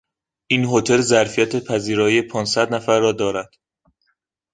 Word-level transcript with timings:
این 0.47 0.65
هتل 0.65 1.01
ظرفیت 1.01 1.63
پذیرایی 1.65 2.21
پانصد 2.21 2.73
نفر 2.73 2.99
را 2.99 3.11
دارد. 3.11 3.49